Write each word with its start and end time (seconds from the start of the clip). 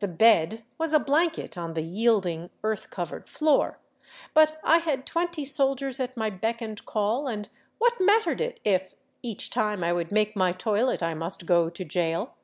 The" 0.00 0.08
bed" 0.24 0.64
was 0.76 0.92
a 0.92 0.98
blanket 0.98 1.56
on 1.56 1.74
the 1.74 1.82
yielding, 1.82 2.50
earth 2.64 2.90
covered 2.90 3.28
floor; 3.28 3.78
but 4.34 4.58
I 4.64 4.78
had 4.78 5.06
twenty 5.06 5.44
sol 5.44 5.76
diers 5.76 6.00
at 6.02 6.16
my 6.16 6.30
beck 6.30 6.60
and 6.60 6.84
call, 6.84 7.28
and 7.28 7.48
what 7.78 7.94
mattered 8.00 8.40
it 8.40 8.58
if, 8.64 8.96
each 9.22 9.50
time 9.50 9.84
I 9.84 9.92
would 9.92 10.10
make 10.10 10.34
my 10.34 10.50
toilet, 10.50 11.00
I 11.00 11.14
must 11.14 11.46
go 11.46 11.70
to 11.70 11.84
jail? 11.84 12.34